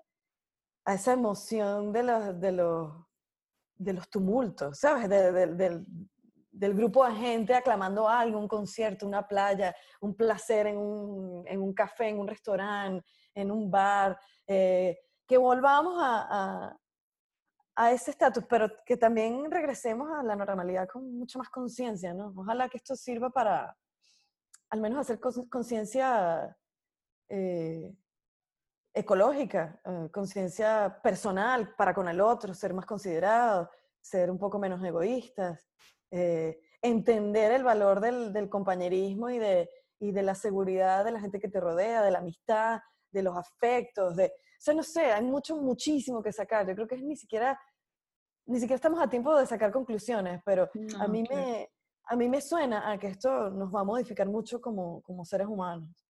[0.86, 2.94] a esa emoción de los, de los
[3.78, 5.10] de los tumultos, ¿sabes?
[5.10, 5.86] De, de, del,
[6.52, 11.62] del, grupo de gente aclamando algo, un concierto, una playa, un placer en un, en
[11.62, 16.78] un café, en un restaurante, en un bar, eh, que volvamos a, a,
[17.76, 22.34] a ese estatus, pero que también regresemos a la normalidad con mucha más conciencia, ¿no?
[22.36, 23.76] Ojalá que esto sirva para
[24.70, 26.58] al menos hacer conciencia
[27.30, 27.94] eh,
[28.96, 33.68] ecológica, eh, conciencia personal para con el otro, ser más considerados,
[34.00, 35.68] ser un poco menos egoístas,
[36.10, 41.20] eh, entender el valor del, del compañerismo y de, y de, la seguridad de la
[41.20, 42.80] gente que te rodea, de la amistad,
[43.12, 46.66] de los afectos, de, o sea, no sé, hay mucho, muchísimo que sacar.
[46.66, 47.60] Yo creo que es ni siquiera,
[48.46, 51.70] ni siquiera estamos a tiempo de sacar conclusiones, pero a, mí me,
[52.06, 55.48] a mí me suena a que esto nos va a modificar mucho como, como seres
[55.48, 56.05] humanos.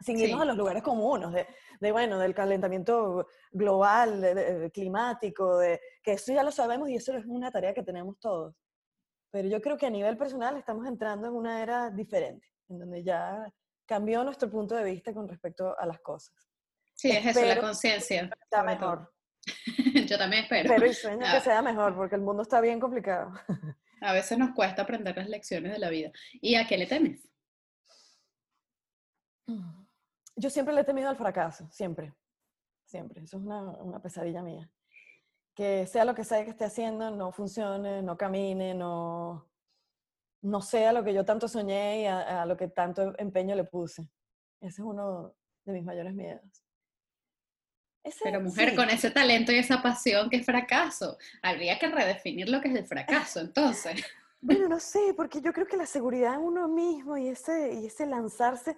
[0.00, 1.46] Sin irnos a los lugares comunes, de,
[1.80, 7.24] de, bueno, del calentamiento global, climático, de que eso ya lo sabemos y eso es
[7.26, 8.54] una tarea que tenemos todos.
[9.30, 13.02] Pero yo creo que a nivel personal estamos entrando en una era diferente, en donde
[13.02, 13.50] ya
[13.86, 16.34] cambió nuestro punto de vista con respecto a las cosas.
[16.94, 18.30] Sí, es eso, la conciencia.
[18.42, 19.12] Está mejor.
[20.08, 20.68] Yo también espero.
[20.68, 23.32] Pero y sueño que sea mejor, porque el mundo está bien complicado.
[24.00, 26.10] A veces nos cuesta aprender las lecciones de la vida.
[26.34, 27.26] ¿Y a qué le temes?
[30.36, 32.14] Yo siempre le he temido al fracaso, siempre.
[32.84, 33.22] Siempre.
[33.22, 34.70] Eso es una, una pesadilla mía.
[35.54, 39.48] Que sea lo que sea que esté haciendo, no funcione, no camine, no,
[40.42, 44.02] no sea lo que yo tanto soñé y a, lo que tanto empeño le puse.
[44.60, 46.62] Ese es uno de mis mayores miedos.
[48.22, 51.18] Pero mujer, con ese talento y esa pasión, ¿qué fracaso?
[51.42, 54.04] Habría que redefinir lo que es el fracaso, entonces.
[54.40, 57.86] Bueno, no sé, porque yo creo que la seguridad en uno mismo y ese, y
[57.86, 58.76] ese lanzarse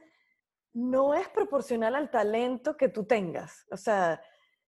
[0.72, 3.66] no es proporcional al talento que tú tengas.
[3.70, 4.20] O sea,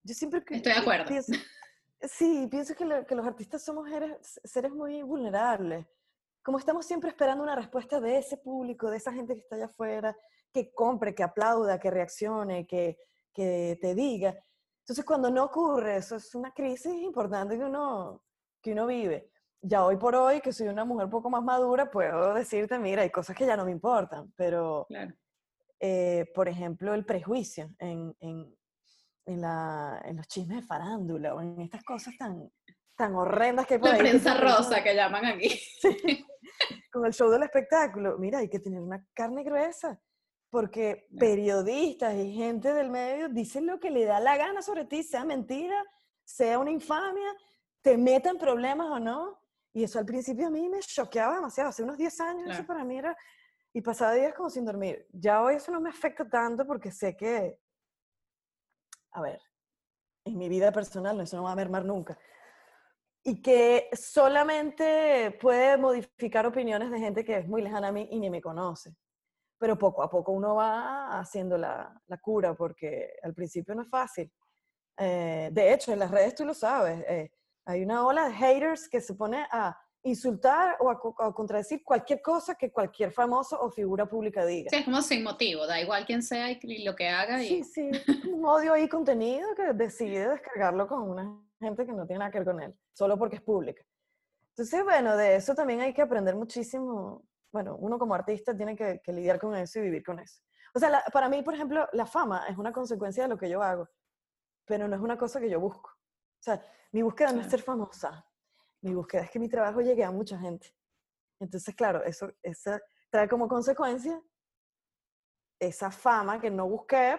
[0.03, 0.43] yo siempre...
[0.51, 1.07] Estoy de acuerdo.
[2.03, 5.87] sí, pienso que, que los artistas somos seres, seres muy vulnerables
[6.43, 9.67] como estamos siempre esperando una respuesta de ese público, de esa gente que está allá
[9.67, 10.17] afuera,
[10.53, 12.99] que compre, que aplauda, que reaccione, que,
[13.33, 14.35] que te diga.
[14.81, 18.23] Entonces, cuando no ocurre, eso es una crisis importante que uno,
[18.61, 19.31] que uno vive.
[19.63, 23.03] Ya hoy por hoy, que soy una mujer un poco más madura, puedo decirte, mira,
[23.03, 24.87] hay cosas que ya no me importan, pero,
[25.81, 28.55] eh, por ejemplo, el prejuicio en, en,
[29.25, 32.53] en, la, en, los chismes de farándula o en estas cosas tan,
[32.95, 35.59] tan horrendas que hay La prensa rosa que llaman aquí.
[36.93, 38.19] Con el show del espectáculo.
[38.19, 39.99] Mira, hay que tener una carne gruesa.
[40.51, 45.05] Porque periodistas y gente del medio dicen lo que le da la gana sobre ti,
[45.05, 45.81] sea mentira,
[46.25, 47.33] sea una infamia,
[47.81, 49.41] te metan problemas o no.
[49.73, 51.71] Y eso al principio a mí me choqueaba demasiado.
[51.71, 53.17] Hace unos 10 años eso para mí era...
[53.73, 55.07] Y pasaba días como sin dormir.
[55.13, 57.61] Ya hoy eso no me afecta tanto porque sé que...
[59.13, 59.41] A ver,
[60.25, 62.19] en mi vida personal eso no va a mermar nunca
[63.23, 68.19] y que solamente puede modificar opiniones de gente que es muy lejana a mí y
[68.19, 68.95] ni me conoce.
[69.59, 73.91] Pero poco a poco uno va haciendo la, la cura porque al principio no es
[73.91, 74.33] fácil.
[74.97, 77.31] Eh, de hecho, en las redes tú lo sabes, eh,
[77.67, 82.55] hay una ola de haters que se pone a insultar o a, contradecir cualquier cosa
[82.55, 84.71] que cualquier famoso o figura pública diga.
[84.71, 87.43] Sí, es como sin motivo, da igual quién sea y lo que haga.
[87.43, 87.63] Y...
[87.65, 87.91] Sí, sí,
[88.31, 92.39] un odio ahí contenido que decide descargarlo con una gente que no tiene nada que
[92.39, 93.85] ver con él, solo porque es pública.
[94.51, 97.25] Entonces, bueno, de eso también hay que aprender muchísimo.
[97.53, 100.43] Bueno, uno como artista tiene que, lidiar con eso y vivir con eso.
[100.75, 103.63] O sea, para mí, por ejemplo, la fama es una consecuencia de lo que yo
[103.63, 103.89] hago,
[104.65, 105.91] pero no es una cosa que yo busco.
[105.91, 108.25] O sea, mi búsqueda no es ser famosa,
[108.83, 110.75] mi búsqueda es que mi trabajo llegue a mucha gente.
[111.41, 112.79] Entonces, claro, eso, eso
[113.11, 114.21] trae como consecuencia
[115.59, 117.19] esa fama que no busqué,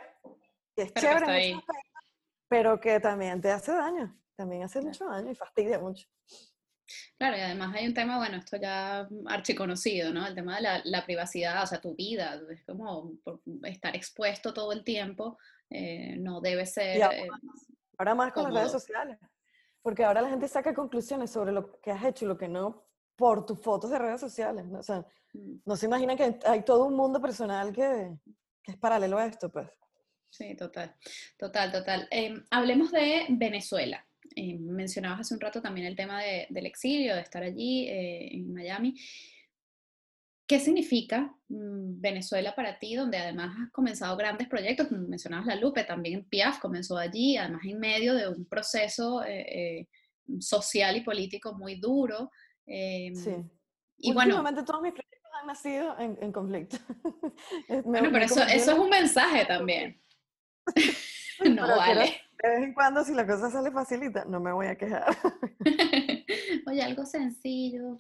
[0.75, 1.55] que es chévere,
[2.47, 6.07] pero que también te hace daño también hace mucho daño y fastidia mucho.
[7.17, 10.25] Claro, y además hay un tema, bueno, esto ya archiconocido, ¿no?
[10.25, 13.13] El tema de la, privacidad, o sea, tu vida, es como
[13.63, 15.37] estar expuesto todo el tiempo,
[15.69, 16.97] eh, no debe ser...
[16.97, 17.27] Eh,
[17.97, 19.19] ahora, más con las redes sociales,
[19.81, 22.83] porque ahora la gente saca conclusiones sobre lo que has hecho y lo que no
[23.15, 24.79] por tus fotos de redes sociales, ¿no?
[24.79, 25.61] O sea, mm.
[25.65, 28.17] no se imagina que hay todo un mundo personal que,
[28.63, 29.67] que es paralelo a esto, pues.
[30.29, 30.95] Sí, total,
[31.37, 32.07] total, total.
[32.09, 34.05] Em, hablemos de Venezuela.
[34.33, 38.53] Eh, mencionabas hace un rato también el tema del exilio, de estar allí eh, en
[38.53, 38.95] Miami.
[40.51, 44.91] ¿Qué significa mm, Venezuela para ti, donde además has comenzado grandes proyectos?
[44.91, 49.87] Mencionabas la Lupe, también Piaf comenzó allí, además en medio de un proceso eh,
[50.41, 52.29] social y político muy duro.
[52.65, 53.31] Em, sí.
[53.99, 56.75] Y Últimamente todos mis proyectos han nacido en, conflicto.
[57.85, 60.01] bueno, pero eso, eso es un mensaje también.
[61.45, 62.11] no vale
[62.41, 65.15] de vez en cuando, si la cosa sale facilita, no me voy a quejar.
[66.67, 67.97] Oye, algo sencillo,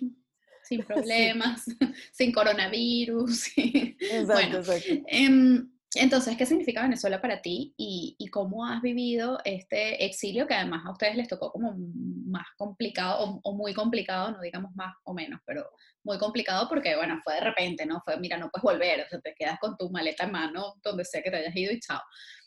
[0.71, 1.65] sin problemas,
[2.13, 3.47] sin coronavirus.
[3.57, 5.03] Exacto, exacto.
[5.07, 10.85] Em, entonces, ¿qué significa Venezuela para ti y, cómo has vivido este exilio que además
[10.85, 15.41] a ustedes les tocó como más complicado o, muy complicado, no digamos más o menos,
[15.45, 15.69] pero
[16.05, 18.01] muy complicado porque, bueno, fue de repente, ¿no?
[18.05, 21.03] Fue, mira, no puedes volver, o sea, te quedas con tu maleta en mano donde
[21.03, 21.99] sea que te hayas ido y chao.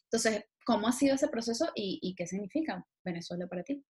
[0.04, 3.84] Entonces, ¿cómo ha sido ese proceso y, qué significa Venezuela para ti?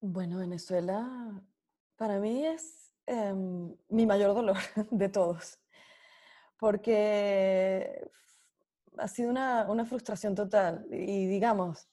[0.00, 1.42] Bueno, Venezuela
[1.98, 4.56] para mí es em, mi mayor dolor
[4.90, 5.58] de todos,
[6.58, 8.08] porque
[8.96, 10.86] ha sido una, una frustración total.
[10.90, 11.88] Y digamos,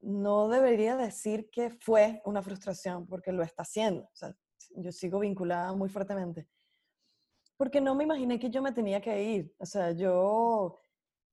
[0.00, 4.02] no debería decir que fue una frustración, porque lo está haciendo.
[4.04, 4.36] O sea,
[4.76, 6.48] yo sigo vinculada muy fuertemente.
[7.56, 9.54] Porque no me imaginé que yo me tenía que ir.
[9.58, 10.80] O sea, yo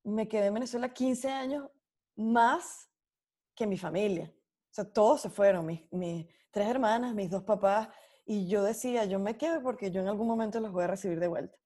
[0.04, 1.68] me quedé en Venezuela 15 años
[2.16, 2.88] más
[3.54, 4.32] que mi familia.
[4.70, 7.88] O sea, todos se fueron, mis, mis tres hermanas, mis dos papás,
[8.24, 11.18] y yo decía, yo me quedo porque yo en algún momento los voy a recibir
[11.18, 11.56] de vuelta.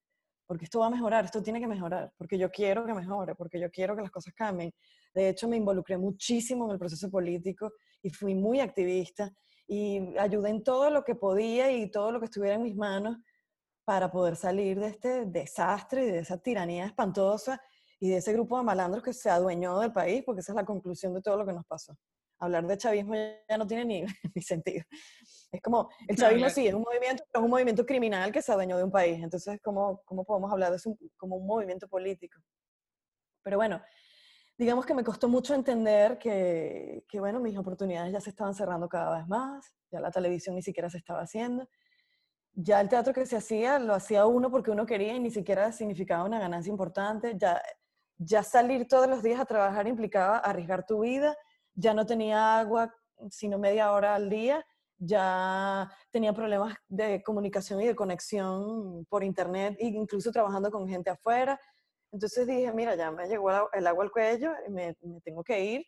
[0.46, 3.60] Porque esto va a mejorar, esto tiene que mejorar, porque yo quiero que mejore, porque
[3.60, 4.72] yo quiero que las cosas cambien.
[5.12, 9.30] De hecho, me involucré muchísimo en el proceso político y fui muy activista
[9.66, 13.16] y ayudé en todo lo que podía y todo lo que estuviera en mis manos
[13.84, 17.60] para poder salir de este desastre y de esa tiranía espantosa
[17.98, 20.64] y de ese grupo de malandros que se adueñó del país, porque esa es la
[20.64, 21.96] conclusión de todo lo que nos pasó.
[22.38, 23.14] Hablar de chavismo
[23.48, 24.84] ya no tiene ni, ni sentido.
[25.52, 28.52] Es como, el chavismo sí, es un movimiento, pero es un movimiento criminal que se
[28.52, 29.22] adueñó de un país.
[29.22, 32.40] Entonces, ¿cómo, cómo podemos hablar de eso como un movimiento político?
[33.42, 33.80] Pero bueno,
[34.58, 38.88] digamos que me costó mucho entender que, que, bueno, mis oportunidades ya se estaban cerrando
[38.88, 41.68] cada vez más, ya la televisión ni siquiera se estaba haciendo,
[42.52, 45.70] ya el teatro que se hacía lo hacía uno porque uno quería y ni siquiera
[45.72, 47.62] significaba una ganancia importante, ya
[48.18, 51.36] ya salir todos los días a trabajar implicaba arriesgar tu vida,
[51.74, 52.94] ya no tenía agua
[53.30, 54.64] sino media hora al día,
[54.98, 61.60] ya tenía problemas de comunicación y de conexión por internet, incluso trabajando con gente afuera.
[62.12, 65.86] Entonces dije, mira, ya me llegó el agua al cuello, me, me tengo que ir.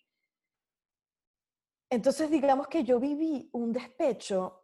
[1.90, 4.62] Entonces digamos que yo viví un despecho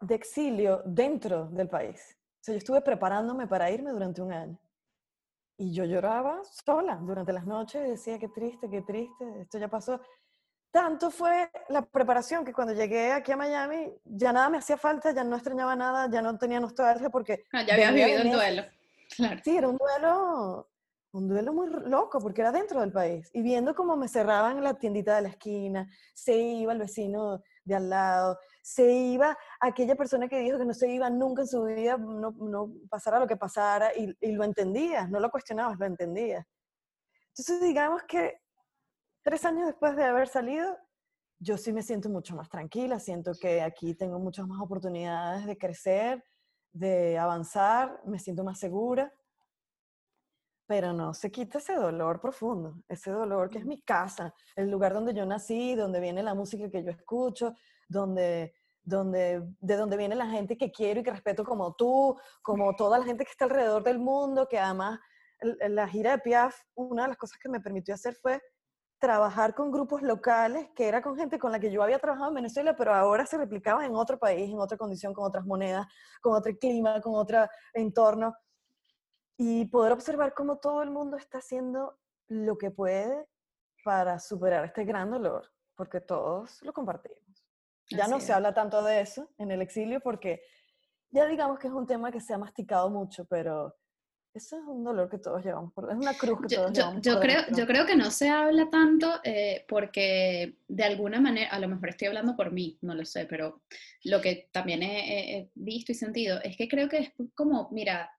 [0.00, 2.16] de exilio dentro del país.
[2.40, 4.58] O sea, yo estuve preparándome para irme durante un año.
[5.58, 10.00] Y yo lloraba sola durante las noches decía, qué triste, qué triste, esto ya pasó.
[10.70, 15.12] Tanto fue la preparación que cuando llegué aquí a Miami ya nada me hacía falta,
[15.12, 17.44] ya no extrañaba nada, ya no tenía nostalgia porque...
[17.52, 18.62] Ah, ya habías vivido el duelo.
[19.16, 19.40] Claro.
[19.44, 20.68] Sí, era un duelo,
[21.12, 23.30] un duelo muy loco porque era dentro del país.
[23.32, 27.76] Y viendo cómo me cerraban la tiendita de la esquina, se iba el vecino de
[27.76, 31.62] al lado, se iba aquella persona que dijo que no se iba nunca en su
[31.62, 35.86] vida, no, no pasara lo que pasara, y, y lo entendías, no lo cuestionabas, lo
[35.86, 36.44] entendías.
[37.28, 38.40] Entonces, digamos que
[39.26, 40.78] tres años después de haber salido,
[41.40, 45.58] yo sí me siento mucho más tranquila, siento que aquí tengo muchas más oportunidades de
[45.58, 46.22] crecer,
[46.72, 49.12] de avanzar, me siento más segura,
[50.68, 54.94] pero no se quita ese dolor profundo, ese dolor que es mi casa, el lugar
[54.94, 57.52] donde yo nací, donde viene la música que yo escucho,
[57.88, 62.76] donde, donde, de donde viene la gente que quiero y que respeto como tú, como
[62.76, 65.00] toda la gente que está alrededor del mundo, que además
[65.40, 68.40] la gira de Piaf, una de las cosas que me permitió hacer fue
[68.98, 72.36] trabajar con grupos locales, que era con gente con la que yo había trabajado en
[72.36, 75.86] Venezuela, pero ahora se replicaba en otro país, en otra condición, con otras monedas,
[76.20, 78.34] con otro clima, con otro entorno.
[79.36, 83.26] Y poder observar cómo todo el mundo está haciendo lo que puede
[83.84, 87.20] para superar este gran dolor, porque todos lo compartimos.
[87.90, 90.42] Ya no se habla tanto de eso en el exilio porque
[91.10, 93.76] ya digamos que es un tema que se ha masticado mucho, pero
[94.36, 97.02] eso es un dolor que todos llevamos, por, es una cruz que todos llevamos.
[97.02, 101.58] Yo, creo, yo creo que no se habla tanto eh, porque de alguna manera, a
[101.58, 103.62] lo mejor estoy hablando por mí, no lo sé, pero
[104.04, 108.10] lo que también he, visto y sentido es que creo que es como, mira,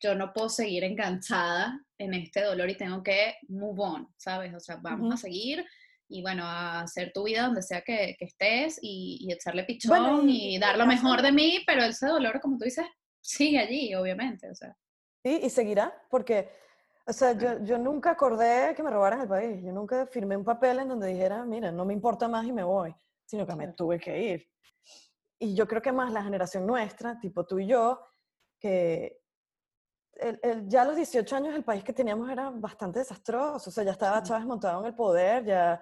[0.00, 4.52] yo no puedo seguir enganchada en este dolor y tengo que move on, ¿sabes?
[4.54, 5.64] O sea, vamos a seguir
[6.08, 10.76] y bueno, a hacer tu vida donde sea que, estés y, echarle pichón y, dar
[10.76, 12.84] lo mejor de mí, pero ese dolor, como tú dices,
[13.20, 14.76] sigue allí, obviamente, o sea.
[15.24, 16.50] Sí, y seguirá, porque,
[17.06, 20.44] o sea, yo, yo nunca acordé que me robaran el país, yo nunca firmé un
[20.44, 23.68] papel en donde dijera, mira, no me importa más y me voy, sino que me
[23.68, 24.48] tuve que ir.
[25.38, 28.00] Y yo creo que más la generación nuestra, tipo tú y yo,
[28.58, 29.20] que
[30.14, 33.84] el, ya a los 18 años el país que teníamos era bastante desastroso, o sea,
[33.84, 35.80] ya estaba Chávez montado en el poder, ya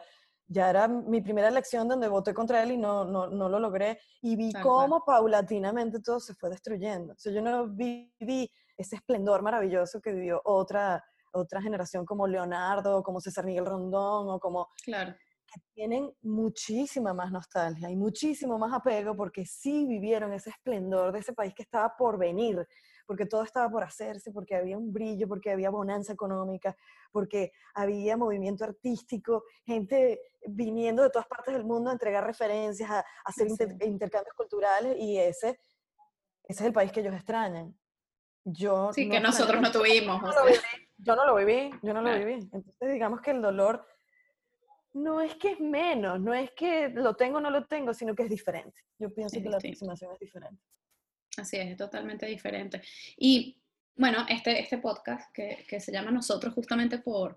[0.50, 4.00] ya era mi primera elección donde voté contra él y no, no, no lo logré.
[4.20, 7.12] Y vi cómo paulatinamente todo se fue destruyendo.
[7.12, 8.50] O sea, yo no viví
[8.80, 14.40] ese esplendor maravilloso que vivió otra, otra generación como Leonardo, como César Miguel Rondón o
[14.40, 14.68] como...
[14.82, 15.14] Claro.
[15.52, 21.18] Que tienen muchísima más nostalgia y muchísimo más apego porque sí vivieron ese esplendor de
[21.18, 22.64] ese país que estaba por venir,
[23.04, 26.76] porque todo estaba por hacerse, porque había un brillo, porque había bonanza económica,
[27.10, 33.04] porque había movimiento artístico, gente viniendo de todas partes del mundo a entregar referencias, a,
[33.24, 33.48] hacer
[33.80, 35.58] intercambios culturales y ese,
[36.44, 37.76] ese es el país que ellos extrañan.
[38.44, 40.22] Yo sí, que nosotros no tuvimos.
[41.02, 42.34] Yo no, lo viví, yo no lo viví.
[42.34, 43.86] Entonces digamos que el dolor
[44.92, 48.14] no es que es menos, no es que lo tengo o no lo tengo, sino
[48.14, 48.82] que es diferente.
[48.98, 50.62] Yo pienso que la aproximación es diferente.
[51.36, 52.82] Así es, es totalmente diferente.
[53.16, 53.56] Y
[53.94, 57.36] bueno, este, este podcast que, que se llama Nosotros justamente por,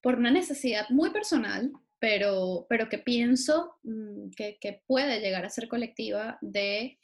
[0.00, 5.50] por una necesidad muy personal, pero, pero que pienso mm, que, que, puede llegar a
[5.50, 6.98] ser colectiva de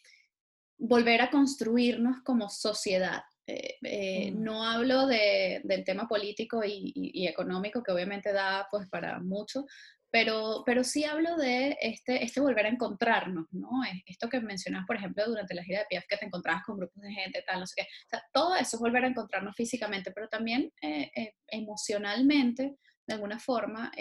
[0.78, 3.22] volver a construirnos como sociedad.
[3.46, 4.42] Eh, eh, mm.
[4.42, 9.64] No hablo de, del tema político y, y, económico, que obviamente da pues para mucho,
[10.10, 13.68] pero, pero sí hablo de este, este volver a encontrarnos, ¿no?
[14.06, 17.02] Esto que mencionas, por ejemplo, durante la gira de Piaf, que te encontrabas con grupos
[17.02, 17.82] de gente, tal, no sé qué.
[17.82, 23.38] O sea, todo eso es volver a encontrarnos físicamente, pero también eh, emocionalmente, de alguna
[23.38, 23.92] forma,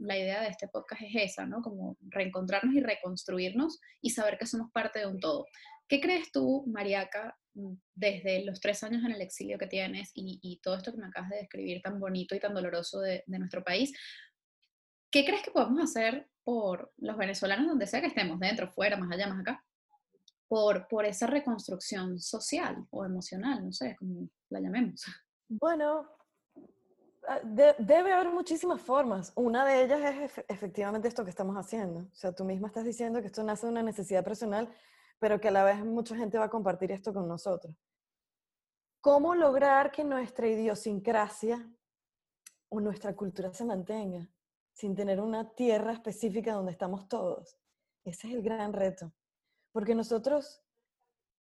[0.00, 1.62] la idea de este podcast es esa, ¿no?
[1.62, 5.46] Como reencontrarnos y reconstruirnos y saber que somos parte de un todo.
[5.90, 10.60] ¿Qué crees tú, Mariaca, mm, desde los tres años en el exilio que tienes y,
[10.62, 13.92] todo esto que me acabas de describir tan bonito y tan doloroso de, nuestro país?
[15.10, 19.10] ¿Qué crees que podemos hacer por los venezolanos donde sea que estemos, dentro, fuera, más
[19.10, 19.64] allá, más acá?
[20.46, 25.04] Por, por esa reconstrucción social o emocional, no sé, como la llamemos.
[25.48, 26.08] Bueno,
[27.28, 29.32] Ah, debe haber muchísimas formas.
[29.36, 32.00] Una de ellas es efectivamente esto que estamos haciendo.
[32.00, 34.68] O sea, tú misma estás diciendo que esto nace de una necesidad personal,
[35.20, 37.76] pero que a la vez mucha gente va a compartir esto con nosotros.
[39.00, 41.70] ¿Cómo lograr que nuestra idiosincrasia
[42.68, 44.28] o nuestra cultura se mantenga
[44.72, 47.56] sin tener una tierra específica donde estamos todos?
[48.04, 49.12] Ese es el gran reto.
[49.72, 50.62] Porque nosotros,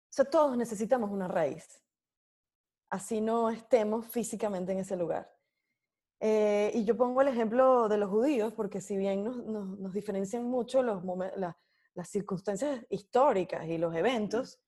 [0.09, 1.81] o sea, todos necesitamos una raíz.
[2.89, 5.33] Así no estemos físicamente en ese lugar.
[6.19, 10.83] Eh, y yo pongo el ejemplo de los judíos, porque si bien nos, diferencian mucho
[10.83, 11.03] los
[11.93, 14.59] las circunstancias históricas y los eventos,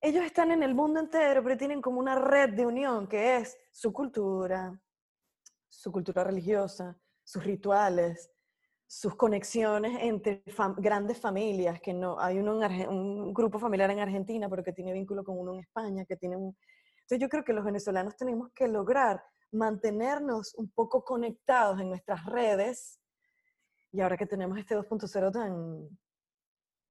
[0.00, 3.56] ellos están en el mundo entero, pero tienen como una red de unión que es
[3.70, 4.80] su cultura,
[5.68, 8.32] su cultura religiosa, sus rituales,
[8.86, 10.42] sus conexiones entre
[10.76, 12.58] grandes familias, que no hay uno
[12.90, 16.36] un grupo familiar en Argentina, pero que tiene vínculo con uno en España, que tiene
[16.36, 16.56] un...
[17.02, 22.26] Entonces yo creo que los venezolanos tenemos que lograr mantenernos un poco conectados en nuestras
[22.26, 23.00] redes,
[23.92, 25.88] y ahora que tenemos este 2.0 tan,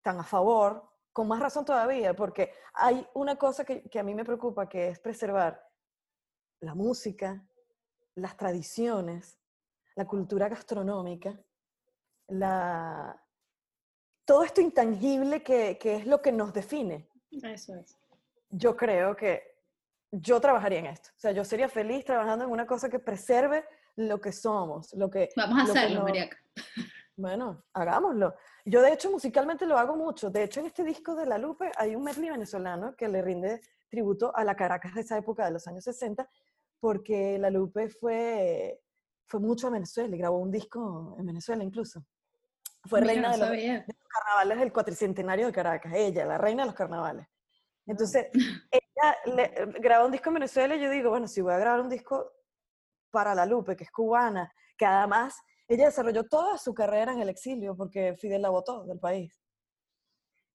[0.01, 4.13] tan a favor, con más razón todavía, porque hay una cosa que, que, a mí
[4.13, 5.61] me preocupa, que es preservar
[6.61, 7.43] la música,
[8.15, 9.37] las tradiciones,
[9.95, 11.37] la cultura gastronómica,
[12.27, 13.21] la,
[14.25, 17.09] todo esto intangible que, que es lo que nos define.
[17.43, 17.97] Eso es.
[18.49, 19.51] Yo creo que
[20.11, 21.09] yo trabajaría en esto.
[21.15, 25.09] O sea, yo sería feliz trabajando en una cosa que preserve lo que somos, lo
[25.09, 25.29] que...
[25.35, 26.37] Vamos a hacerlo, Mariaca.
[27.21, 28.33] Bueno, hagámoslo.
[28.65, 30.31] Yo de hecho musicalmente lo hago mucho.
[30.31, 33.61] De hecho en este disco de La Lupe hay un medley venezolano que le rinde
[33.89, 36.27] tributo a la Caracas de esa época de los años 60,
[36.79, 38.81] porque La Lupe fue,
[39.27, 42.03] fue mucho a Venezuela y grabó un disco en Venezuela incluso.
[42.85, 46.67] Fue reina de los, de los, carnavales del cuatricentenario de Caracas, ella, la reina de
[46.67, 47.27] los carnavales.
[47.85, 48.29] Entonces,
[48.71, 51.81] ella le, grabó un disco en Venezuela y yo digo, bueno, si voy a grabar
[51.81, 52.31] un disco
[53.11, 55.39] para La Lupe, que es cubana, que además
[55.73, 59.41] ella desarrolló toda su carrera en el exilio porque Fidel la votó del país.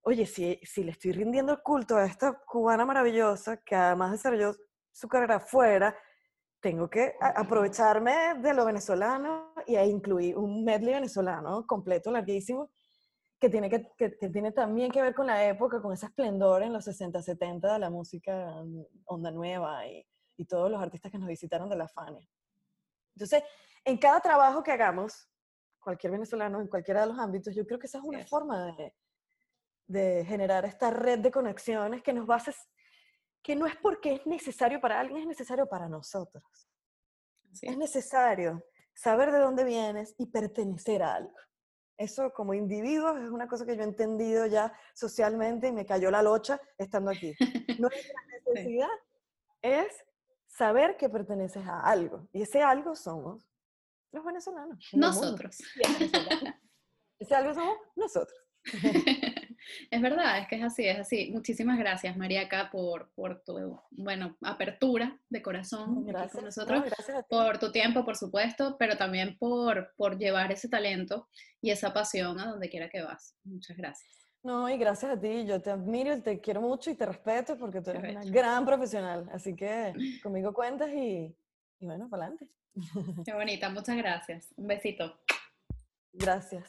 [0.03, 4.55] Oye, si, si le estoy rindiendo el culto a esta cubana maravillosa, que además desarrolló
[4.93, 5.97] su carrera fuera,
[6.61, 12.71] tengo que aprovecharme de lo venezolano y incluir un medley venezolano completo, larguísimo,
[13.39, 16.73] que tiene, que, que, tiene también que ver con la época, con ese esplendor en
[16.73, 20.07] los 60, 70 de la música mm, onda nueva y,
[20.37, 22.27] y todos los artistas que nos visitaron de la Fania.
[23.15, 23.43] Entonces,
[23.87, 25.29] en cada trabajo que hagamos,
[25.79, 28.95] cualquier venezolano, en cualquiera de los ámbitos, yo creo que esa es una forma de,
[29.87, 32.43] de generar esta red de conexiones que nos va a
[33.43, 36.69] que no es porque es necesario para alguien, es necesario para nosotros.
[37.63, 38.61] Es necesario
[38.93, 41.37] saber de dónde vienes y pertenecer a algo.
[41.97, 46.11] Eso como individuo es una cosa que yo he entendido ya socialmente y me cayó
[46.11, 47.35] la locha estando aquí.
[47.79, 48.89] Nuestra necesidad
[49.63, 50.05] es
[50.49, 52.27] saber que perteneces a algo.
[52.33, 53.47] Y ese algo somos
[54.13, 54.89] los venezolanos.
[54.93, 55.57] Nosotros.
[57.19, 58.39] Ese algo somos nosotros.
[59.91, 61.31] Es verdad, es que es así, es así.
[61.33, 67.59] Muchísimas gracias, Mariaca, por, por tu, bueno, apertura de corazón gracias, con nosotros, gracias por
[67.59, 71.29] tu tiempo, por supuesto, pero también por, por llevar ese talento
[71.61, 73.37] y esa pasión a donde quiera que vas.
[73.45, 74.13] Muchas gracias.
[74.43, 77.81] No, y gracias a ti, yo te admiro, te quiero mucho y te respeto porque
[77.81, 79.93] tú eres una gran profesional, así que
[80.23, 81.37] conmigo cuentas y,
[81.81, 82.49] y bueno, para adelante.
[83.25, 84.49] Qué bonita, muchas gracias.
[84.57, 85.17] Un besito.
[86.13, 86.67] Gracias.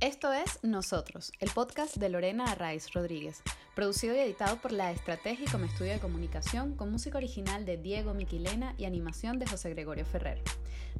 [0.00, 3.40] Esto es Nosotros, el podcast de Lorena Arraiz Rodríguez,
[3.76, 8.12] producido y editado por La Estrategia como estudio de comunicación, con música original de Diego
[8.12, 10.42] Miquilena y animación de José Gregorio Ferrer.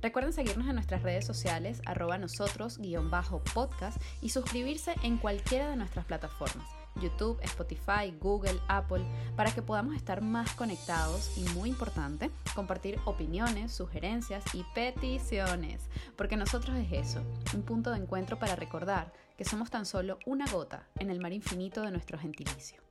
[0.01, 5.69] Recuerden seguirnos en nuestras redes sociales, arroba nosotros, guion bajo podcast, y suscribirse en cualquiera
[5.69, 6.82] de nuestras plataformas.
[7.01, 9.05] YouTube, Spotify, Google, Apple,
[9.36, 16.36] para que podamos estar más conectados y, muy importante, compartir opiniones, sugerencias y peticiones, porque
[16.36, 17.22] nosotros es eso,
[17.55, 21.32] un punto de encuentro para recordar que somos tan solo una gota en el mar
[21.32, 22.82] infinito de nuestro gentilicio.